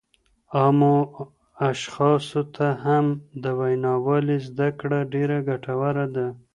عامو 0.57 0.95
اشخاصو 1.69 2.41
ته 2.55 2.67
هم 2.85 3.05
د 3.43 3.45
وینا 3.59 3.93
والۍ 4.05 4.37
زده 4.47 4.69
کړه 4.79 4.99
ډېره 5.13 5.37
ګټوره 5.49 6.05
ده 6.15 6.27